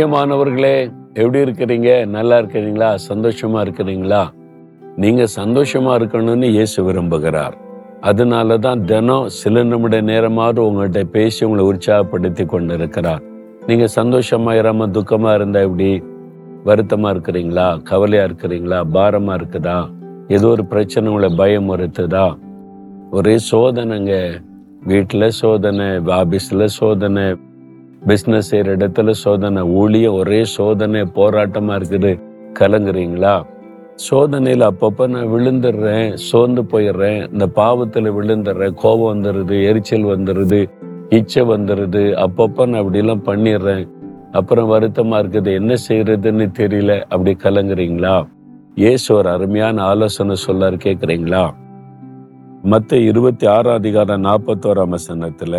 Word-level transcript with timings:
பிரியமானவர்களே 0.00 0.92
எப்படி 1.14 1.38
இருக்கிறீங்க? 1.38 2.06
நல்லா 2.06 2.38
இருக்கிறீங்களா? 2.38 2.98
சந்தோஷமா 3.08 3.58
இருக்கிறீங்களா? 3.66 4.28
நீங்க 4.96 5.24
சந்தோஷமா 5.36 5.92
இருக்கணும்னு 5.98 6.44
இயேசு 6.44 6.92
விரும்புகிறார். 6.92 7.52
அதனால 8.00 8.58
தான் 8.58 8.84
தினம் 8.84 9.28
சில 9.28 9.62
நிமிட 9.62 10.00
நேரமாவது 10.00 10.62
உங்கள்கிட்ட 10.62 11.04
பேசி 11.04 11.46
உங்களை 11.46 11.64
உற்சாகப்படுத்தி 11.64 12.46
கொண்டு 12.46 12.74
இருக்கிறார் 12.74 13.22
நீங்க 13.66 13.88
சந்தோஷமா 13.96 14.54
இராம 14.54 14.86
துக்கமா 14.86 15.34
இருந்தா 15.34 15.60
எப்படி? 15.60 16.02
வருத்தமா 16.64 17.14
இருக்கிறீங்களா? 17.14 17.82
கவலையா 17.82 18.24
இருக்கிறீங்களா? 18.24 18.84
பாரமா 18.94 19.40
இருக்குதா? 19.40 19.90
ஏதோ 20.28 20.48
ஒரு 20.48 20.64
பிரச்சனை 20.64 21.08
உங்களை 21.08 21.34
பயம் 21.36 21.70
வருத்துதா? 21.70 22.38
ஒரே 23.10 23.38
சோதனைங்க. 23.52 24.40
வீட்டில் 24.84 25.30
சோதனை 25.30 25.86
ஆபீஸ்ல 25.86 26.64
சோதனை 26.64 27.36
பிஸ்னஸ் 28.08 28.50
செய்கிற 28.50 28.76
இடத்துல 28.76 29.10
சோதனை 29.10 29.62
ஊழிய 29.62 30.12
ஒரே 30.12 30.44
சோதனை 30.44 31.00
போராட்டமா 31.00 31.72
இருக்குது. 31.78 32.12
கலங்குறீங்களா? 32.58 33.34
சோதனையில் 33.94 34.64
அப்பப்போ 34.70 35.04
நான் 35.08 35.32
விழுந்துடுறேன் 35.32 36.14
சோர்ந்து 36.14 36.62
போயிடுறேன் 36.62 37.32
இந்த 37.32 37.46
பாவத்தில் 37.46 38.08
விழுந்துடுறேன் 38.18 38.74
கோபம் 38.74 39.10
வந்துடுது 39.12 39.56
எரிச்சல் 39.62 40.04
வந்துடுது 40.04 40.60
இச்சை 41.08 41.42
வந்துடுது 41.44 42.04
அப்பப்போ 42.24 42.66
நான் 42.66 42.82
அப்படிலாம் 42.82 43.26
பண்ணிடுறேன். 43.26 43.84
அப்புறம் 44.32 44.70
வருத்தமா 44.72 45.16
இருக்குது 45.22 45.52
என்ன 45.52 45.76
செய்யறதுன்னு 45.88 46.46
தெரியல 46.58 47.00
அப்படி 47.00 47.36
கலங்குறீங்களா? 47.42 48.16
ஏசு 48.74 49.14
ஒரு 49.14 49.28
அருமையான 49.30 49.82
ஆலோசனை 49.82 50.36
சொல்லாரு 50.46 50.76
கேட்குறீங்களா 50.84 51.44
மத்த 52.70 52.92
இருபத்தி 52.92 53.46
ஆறாம் 53.46 53.74
அதிகாரம் 53.74 54.24
நாற்பத்தோராம் 54.24 54.94
வசனத்துல 54.96 55.54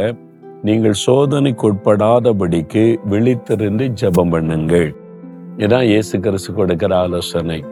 நீங்கள் 0.64 0.94
சோதனைக்கு 1.06 1.64
உட்படாதபடிக்கு 1.70 2.98
விழித்திருந்து 3.10 3.86
ஜெபம் 4.02 4.34
பண்ணுங்கள். 4.34 4.90
இதான் 5.58 5.84
இயேசு 5.84 6.20
கிறிஸ்து 6.20 6.54
கொடுக்கிற 6.54 6.98
ஆலோசனை. 6.98 7.64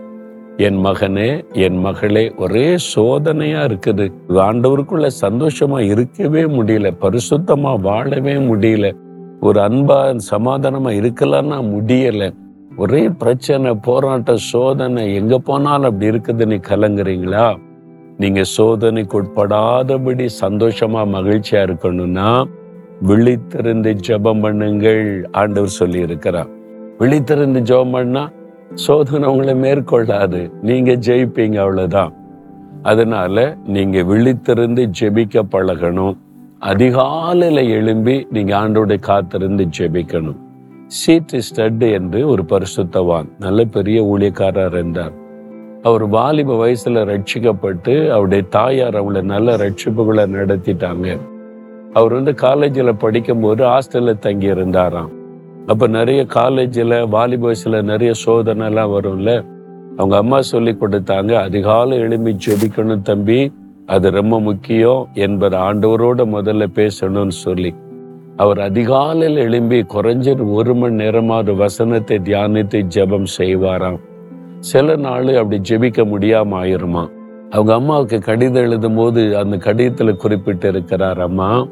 என் 0.57 0.79
மகனே 0.85 1.27
என் 1.53 1.77
மகளே 1.77 2.33
ஒரே 2.37 2.75
சோதனையா 2.95 3.61
இருக்குது. 3.69 4.05
ஆண்டவருக்குள்ள 4.27 5.07
சந்தோஷமா 5.21 5.79
இருக்கவே 5.79 6.43
முடியல 6.43 6.91
பரிசுத்தமா 7.01 7.81
வாழவே 7.81 8.33
முடியல. 8.33 8.91
ஒரு 9.39 9.59
அன்பா 9.59 10.19
சமாதானமா 10.31 10.91
இருக்கலாம்னா 11.01 11.59
முடியல. 11.73 12.33
ஒரே 12.77 13.09
பிரச்சனை 13.09 13.73
போராட்ட 13.73 14.35
சோதனை 14.35 15.15
எங்க 15.15 15.37
போனாலும் 15.39 15.89
அப்படி 15.91 16.09
இருக்குதுன்னு 16.11 16.57
கலங்குறீங்களா? 16.69 17.57
நீங்க 18.17 18.41
சோதனைக்கு 18.57 19.21
உட்படாதபடி 19.21 20.27
சந்தோஷமா 20.41 21.03
மகிழ்ச்சியா 21.15 21.61
இருக்கணும்னா 21.69 22.29
விழித்திருந்து 23.07 23.91
ஜெபம் 24.07 24.41
பண்ணுங்கள் 24.43 25.23
ஆண்டவர் 25.31 25.69
சொல்லி 25.69 25.99
இருக்கிறார் 25.99 26.49
விழித்திருந்து 26.99 27.61
ஜெபம் 27.69 27.91
பண்ணா 27.91 28.29
சோதனை 28.73 29.29
உங்களை 29.29 29.53
மேற்கொள்ளாது. 29.53 30.51
நீங்க 30.61 30.91
ஜெயிப்பீங்க 30.91 31.55
அவ்வளவுதான். 31.55 32.13
அதனால 32.83 33.57
நீங்க 33.65 34.01
விழித்திருந்து 34.01 34.91
ஜெபிக்க 34.99 35.41
பழகணும். 35.51 36.17
அதிகாலையில 36.61 37.69
எழும்பி 37.69 38.27
நீங்க 38.31 38.59
ஆண்டோட 38.59 38.99
காத்திருந்து 38.99 39.67
ஜெபிக்கணும். 39.77 40.37
சீட்டு 40.85 41.39
ஸ்டட் 41.39 41.91
என்று 41.91 42.27
ஒரு 42.27 42.45
பரிசுத்தவான் 42.47 43.27
நல்ல 43.39 43.63
பெரிய 43.63 44.03
ஊழியக்காரர் 44.03 44.73
இருந்தார் 44.73 45.11
அவர் 45.83 46.07
வாலிப 46.07 46.67
வயசுல 46.67 47.01
ரட்சிக்கப்பட்டு 47.11 48.09
அவருடைய 48.09 48.43
தாயார் 48.49 48.95
அவங்கள 48.95 49.21
நல்ல 49.21 49.55
ரட்சிப்புகளை 49.57 50.25
நடத்திட்டாங்க. 50.37 51.17
அவர் 51.93 52.13
வந்து 52.13 52.33
காலேஜில் 52.33 52.95
படிக்கும்போது 52.95 53.65
ஹாஸ்டலில் 53.65 54.19
தங்கி 54.19 54.45
இருந்தாராம் 54.45 55.17
அப்போ 55.67 55.87
நிறைய 55.87 56.25
காலேஜில் 56.25 57.07
வாலிப 57.07 57.53
நிறைய 57.65 58.11
சோதனைலாம் 58.25 58.93
வரும்ல. 58.95 59.45
அவங்க 59.97 60.17
அம்மா 60.17 60.41
சொல்லி 60.41 60.77
கொடுத்தாங்க 60.79 61.33
அதிகாலை 61.33 61.97
எழும்பி 61.97 62.37
ஜெபிக்கணும் 62.45 63.01
தம்பி. 63.01 63.51
அது 63.85 64.11
ரொம்ப 64.11 64.39
முக்கியம். 64.39 65.07
என்பது 65.13 65.57
ஆண்டவரோட 65.57 66.17
முதல்ல 66.17 66.65
பேசணும்னு 66.75 67.27
சொல்லி. 67.27 67.75
அவர் 68.35 68.59
அதிகாலையில் 68.59 69.37
எழும்பி 69.37 69.81
குறைஞ்சது 69.81 70.51
ஒரு 70.51 70.75
மணி 70.75 70.95
நேரமாவது 70.95 71.55
வசனத்தை 71.55 72.19
தியானித்து 72.19 72.81
ஜெபம் 72.95 73.25
செய்வாராம். 73.37 73.99
சில 74.59 74.95
நாள் 74.95 75.35
அப்படி 75.35 75.61
ஜெபிக்க 75.69 76.05
முடியாம 76.05 76.53
ஆயிருமா 76.63 77.09
அவங்க 77.49 77.73
அம்மாவுக்கு 77.73 78.19
கடிதம் 78.19 78.63
எழுதும் 78.63 78.95
போது 78.95 79.37
அந்த 79.37 79.57
கடிதத்துல 79.57 80.15
குறிப்பிட்டு 80.15 80.67
இருக்கிறார் 80.67 81.21
அம்மா 81.21 81.67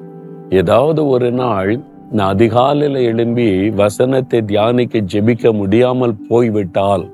ஏதாவது 0.50 1.08
ஒரு 1.08 1.32
நாள் 1.32 1.80
நான் 2.12 2.36
அதிகாலையில 2.36 3.02
எழும்பி 3.02 3.70
வசனத்தை 3.70 4.42
தியானிக்க 4.42 5.00
ஜெபிக்க 5.00 5.54
முடியாமல் 5.54 6.16
போய்விட்டால் 6.30 7.12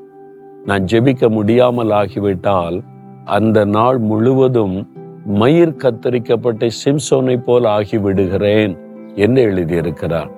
நான் 0.66 0.84
ஜெபிக்க 0.84 1.30
முடியாமல் 1.30 1.90
ஆகிவிட்டால் 1.90 2.82
அந்த 3.26 3.66
நாள் 3.66 3.98
முழுவதும் 3.98 4.88
மயிர் 5.26 5.76
கத்தரிக்கப்பட்ட 5.76 6.70
சிம்சோனை 6.86 7.38
போல் 7.38 7.64
ஆகிவிடுகிறேன் 7.64 8.78
என்று 9.16 9.52
எழுதியிருக்கிறார். 9.52 10.30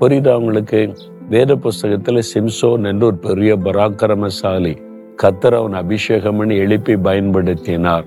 புரியுதா 0.00 0.34
உங்களுக்கு? 0.34 0.92
வேத 1.28 1.54
புஸ்தகத்துல 1.54 2.22
சிம்சோன் 2.34 2.86
என்று 2.86 3.06
ஒரு 3.06 3.16
பெரிய 3.16 3.56
பராக்கிரமசாலி 3.56 4.76
கத்தர் 5.22 5.64
அவன் 5.64 5.86
அபிஷேகம்னு 5.86 6.52
எழுப்பி 6.52 6.94
பயன்படுத்தினார். 6.94 8.04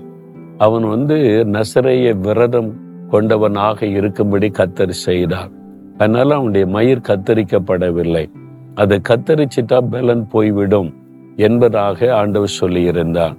அவன் 0.58 0.88
வந்து 0.88 1.46
நசரைய 1.52 2.20
விரதம் 2.20 2.81
கொண்டவனாக 3.12 3.82
இருக்கும்படி 3.82 4.50
கத்தர் 4.58 4.88
செய்தார். 4.88 5.50
அதனால 5.98 6.34
அவனுடைய 6.34 6.66
மயிர் 6.66 7.06
கத்தரிக்கப்படவில்லை. 7.08 8.30
அதை 8.74 9.00
கத்தரிச்சிட்டா 9.08 9.80
பலன் 9.90 10.28
போய்விடும் 10.28 10.94
என்பதாக 11.36 12.14
ஆண்டவர் 12.14 12.58
சொல்லியிருந்தார். 12.60 13.36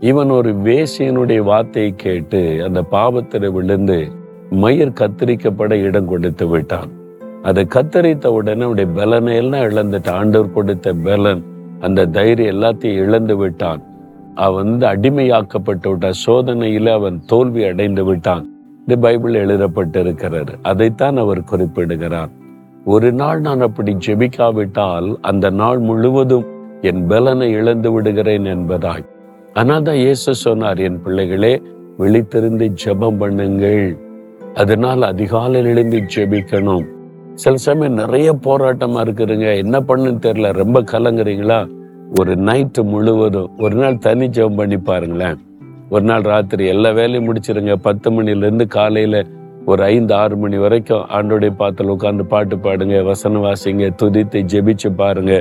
இவன் 0.00 0.30
ஒரு 0.30 0.54
வேசியனுடைய 0.54 1.38
வார்த்தையை 1.38 1.94
கேட்டு 1.96 2.62
அந்த 2.64 2.82
பாவத்தில் 2.82 3.50
விழுந்து 3.50 4.08
மயிர் 4.50 4.88
கத்தரிக்கப்பட 4.88 5.72
இடம் 5.72 6.06
கொடுத்து 6.06 6.48
விட்டான். 6.48 6.90
அதை 7.42 7.66
கத்தரித்த 7.74 8.26
உடனே 8.26 8.62
அவனுடைய 8.62 8.90
பலனை 8.94 9.36
எல்லாம் 9.36 9.60
இழந்துட்டு 9.60 10.10
ஆண்டவர் 10.10 10.52
கொடுத்த 10.52 10.92
பலன் 10.92 11.42
அந்த 11.80 12.06
தைரியம் 12.06 12.56
எல்லாத்தையும் 12.56 13.02
இழந்து 13.04 13.36
விட்டான். 13.36 13.82
அவன் 14.34 14.78
வந்து 14.78 14.86
அடிமையாக்கப்பட்டு 14.86 15.88
விட்டான். 15.88 16.20
சோதனையில 16.26 16.92
அவன் 16.92 17.22
தோல்வி 17.26 17.64
அடைந்து 17.64 18.04
விட்டான். 18.04 18.57
இந்த 18.88 19.00
பைபிள் 19.00 19.34
எழுதப்பட்டிருக்கிறது. 19.46 20.52
அதைத்தான் 20.62 21.16
அவர் 21.16 21.44
குறிப்பிடுகிறார். 21.44 22.30
ஒரு 22.84 23.12
நாள் 23.12 23.40
நான் 23.40 23.60
அப்படி 23.60 23.96
ஜெபிக்காவிட்டால் 24.06 25.16
அந்த 25.20 25.50
நாள் 25.50 25.78
முழுவதும் 25.78 26.46
என் 26.80 27.06
பலனை 27.06 27.50
இழந்து 27.50 27.92
விடுகிறேன் 27.92 28.44
என்பதாய். 28.44 29.04
ஆனால் 29.54 29.82
தான் 29.82 29.94
இயேசு 29.94 30.34
சொன்னார் 30.34 30.78
என் 30.78 31.02
பிள்ளைகளே 31.02 31.62
விழித்திருந்து 31.98 32.68
ஜெபம் 32.84 33.20
பண்ணுங்கள். 33.20 33.96
அதனால் 34.54 35.02
அதிகாலையில் 35.02 35.70
எழுந்து 35.70 36.02
ஜெபிக்கணும். 36.16 36.86
சில 37.34 37.56
சமயம் 37.56 37.94
நிறைய 37.94 38.32
போராட்டமா 38.32 39.02
இருக்குதுங்க. 39.06 39.56
என்ன 39.56 39.80
பண்ணுன்னு 39.80 40.24
தெரியல. 40.28 40.52
ரொம்ப 40.52 40.82
கலங்குறீங்களா? 40.82 41.68
ஒரு 42.20 42.34
நைட்டு 42.34 42.82
முழுவதும். 42.82 43.50
ஒரு 43.58 43.74
நாள் 43.74 43.98
தனி 43.98 44.28
ஜெபம் 44.28 44.56
பண்ணி 44.56 44.76
பாருங்களேன். 44.76 45.38
ஒரு 45.94 46.04
நாள் 46.08 46.24
ராத்திரி 46.30 46.64
எல்லா 46.72 46.90
வேலையும் 46.98 47.26
முடிச்சிருங்க. 47.28 47.74
பத்து 47.86 48.08
மணிலேருந்து 48.14 48.64
காலையில் 48.74 49.20
ஒரு 49.70 49.82
ஐந்து 49.92 50.12
ஆறு 50.22 50.34
மணி 50.42 50.56
வரைக்கும் 50.64 51.04
ஆண்டோடைய 51.16 51.52
பாத்தில் 51.60 51.92
உட்காந்து 51.94 52.24
பாட்டு 52.32 52.56
பாடுங்க 52.66 52.98
வசனம் 53.08 53.44
வாசிங்க 53.46 53.88
துதித்து 54.00 54.40
ஜெபிச்சு 54.52 54.90
பாருங்க. 55.00 55.32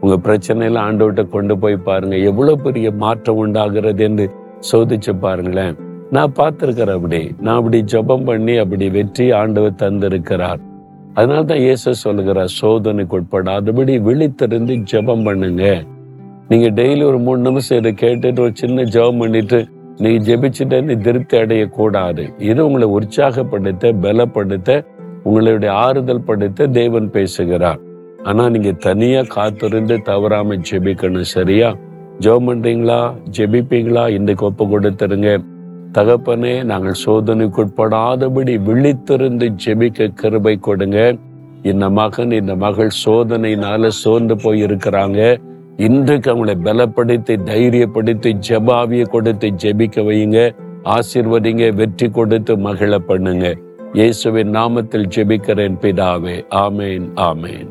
உங்கள் 0.00 0.22
பிரச்சனையில 0.26 0.78
ஆண்டோட்ட 0.86 1.22
கொண்டு 1.34 1.54
போய் 1.62 1.76
பாருங்க. 1.88 2.16
எவ்வளோ 2.30 2.54
பெரிய 2.66 2.88
மாற்றம் 3.02 3.40
உண்டாகிறது 3.44 4.04
என்று 4.08 4.26
சோதிச்சு 4.70 5.12
பாருங்களேன். 5.26 5.76
நான் 6.16 6.36
பார்த்துருக்கிறேன் 6.40 6.96
அப்படி 6.98 7.20
நான் 7.44 7.58
அப்படி 7.60 7.78
ஜெபம் 7.92 8.26
பண்ணி 8.30 8.56
அப்படி 8.64 8.86
வெற்றி 8.96 9.26
ஆண்டவர் 9.42 9.80
தந்திருக்கிறார். 9.84 10.60
அதனால 11.18 11.42
தான் 11.50 11.62
இயேசு 11.66 11.94
சொல்லுகிறார் 12.06 12.50
சோதனைக்கு 12.60 13.16
உட்படாதபடி 13.18 13.94
விழித்திருந்து 14.08 14.74
ஜெபம் 14.92 15.24
பண்ணுங்க. 15.28 15.64
நீங்கள் 16.50 16.74
டெய்லி 16.80 17.02
ஒரு 17.10 17.18
மூணு 17.26 17.40
நிமிஷம் 17.48 17.78
இதை 17.80 17.92
கேட்டுட்டு 18.02 18.42
ஒரு 18.46 18.54
சின்ன 18.62 18.84
ஜெபம் 18.96 19.22
பண்ணிட்டு 19.22 19.58
நீங்க 19.96 20.32
ஜெபிச்சுட்டு 20.32 21.00
திருப்தி 21.00 21.38
அடையக்கூடாது. 21.38 22.40
இது 22.40 22.66
உங்களை 22.66 22.88
உற்சாகப்படுத்த 22.88 23.92
பலப்படுத்த 23.92 24.84
உங்களுடைய 25.22 25.74
ஆறுதல் 25.74 26.22
படுத்த 26.22 26.66
தேவன் 26.66 27.10
பேசுகிறார். 27.10 27.78
ஆனா 28.22 28.48
நீங்க 28.48 28.72
தனியா 28.72 29.22
காத்திருந்து 29.22 30.02
தவறாம 30.02 30.54
ஜெபிக்கணும் 30.70 31.20
சரியா? 31.20 31.76
ஜெபம் 32.20 32.48
பண்றீங்களா? 32.48 33.12
ஜெபிப்பீங்களா? 33.36 34.08
இன்றைக்கு 34.08 34.44
ஒப்பு 34.44 34.64
கொடுத்துருங்க. 34.64 35.44
தகப்பனே 35.92 36.64
நாங்கள் 36.64 37.00
சோதனைக்குட்படாதபடி 37.06 38.58
விழித்திருந்து 38.58 39.54
ஜெபிக்க 39.66 40.08
கிருபை 40.14 40.56
கொடுங்க. 40.56 41.16
இந்த 41.62 41.90
மகன் 41.90 42.30
இந்த 42.30 42.56
மகள் 42.56 42.90
சோதனையினால 43.04 43.86
சோர்ந்து 43.88 44.36
போய் 44.36 44.64
இருக்கிறாங்க 44.64 45.36
இன்றைக்கு 45.84 46.28
அவங்களை 46.32 46.52
பலப்படுத்தி 46.66 47.34
தைரியப்படுத்தி 47.48 48.30
ஜபாவிய 48.48 49.02
கொடுத்து 49.08 49.48
ஜெபிக்க 49.62 50.04
வையுங்க. 50.08 50.38
ஆசிர்வதிங்க 50.94 51.74
வெற்றி 51.74 52.08
கொடுத்து 52.08 52.56
மகிழ 52.56 52.98
பண்ணுங்க. 52.98 53.54
இயேசுவின் 53.92 54.50
நாமத்தில் 54.50 55.06
ஜெபிக்கிறேன் 55.16 55.76
பிதாவே. 55.82 56.36
ஆமேன் 56.50 57.08
ஆமேன். 57.16 57.68